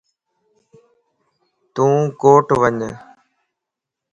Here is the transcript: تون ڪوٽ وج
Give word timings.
تون 1.73 1.97
ڪوٽ 2.21 2.47
وج 2.59 2.79